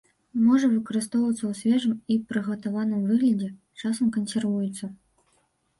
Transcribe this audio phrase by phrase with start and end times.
[0.45, 3.49] Можа выкарыстоўвацца ў свежым і прыгатаваным выглядзе,
[3.85, 4.85] часам кансервуецца.